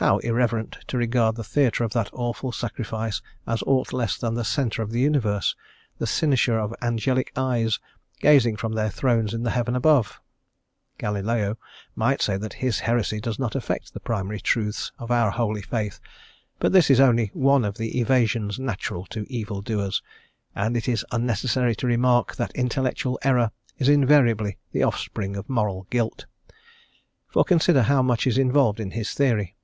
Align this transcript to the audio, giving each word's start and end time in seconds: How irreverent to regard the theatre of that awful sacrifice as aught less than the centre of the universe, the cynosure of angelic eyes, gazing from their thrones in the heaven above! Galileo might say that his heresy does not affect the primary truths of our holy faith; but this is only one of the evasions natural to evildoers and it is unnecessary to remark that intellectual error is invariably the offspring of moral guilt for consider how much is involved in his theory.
How 0.00 0.18
irreverent 0.18 0.78
to 0.86 0.96
regard 0.96 1.34
the 1.34 1.42
theatre 1.42 1.82
of 1.82 1.92
that 1.92 2.08
awful 2.12 2.52
sacrifice 2.52 3.20
as 3.48 3.64
aught 3.66 3.92
less 3.92 4.16
than 4.16 4.34
the 4.34 4.44
centre 4.44 4.80
of 4.80 4.92
the 4.92 5.00
universe, 5.00 5.56
the 5.98 6.06
cynosure 6.06 6.56
of 6.60 6.72
angelic 6.80 7.32
eyes, 7.34 7.80
gazing 8.20 8.54
from 8.58 8.74
their 8.74 8.90
thrones 8.90 9.34
in 9.34 9.42
the 9.42 9.50
heaven 9.50 9.74
above! 9.74 10.20
Galileo 10.98 11.58
might 11.96 12.22
say 12.22 12.36
that 12.36 12.52
his 12.62 12.78
heresy 12.78 13.18
does 13.20 13.40
not 13.40 13.56
affect 13.56 13.92
the 13.92 13.98
primary 13.98 14.40
truths 14.40 14.92
of 15.00 15.10
our 15.10 15.32
holy 15.32 15.62
faith; 15.62 15.98
but 16.60 16.70
this 16.70 16.90
is 16.90 17.00
only 17.00 17.32
one 17.34 17.64
of 17.64 17.76
the 17.76 17.98
evasions 17.98 18.56
natural 18.56 19.04
to 19.06 19.26
evildoers 19.28 20.00
and 20.54 20.76
it 20.76 20.88
is 20.88 21.04
unnecessary 21.10 21.74
to 21.74 21.88
remark 21.88 22.36
that 22.36 22.52
intellectual 22.54 23.18
error 23.24 23.50
is 23.78 23.88
invariably 23.88 24.58
the 24.70 24.84
offspring 24.84 25.34
of 25.34 25.50
moral 25.50 25.88
guilt 25.90 26.26
for 27.26 27.42
consider 27.42 27.82
how 27.82 28.00
much 28.00 28.28
is 28.28 28.38
involved 28.38 28.78
in 28.78 28.92
his 28.92 29.12
theory. 29.12 29.56